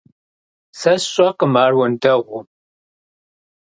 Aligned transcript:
Сэ 0.79 0.93
сщӀакъым 1.01 1.53
ар 1.63 1.73
уэндэгъуу. 1.77 2.41